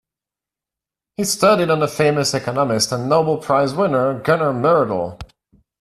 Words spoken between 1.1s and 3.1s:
He studied under famous economist and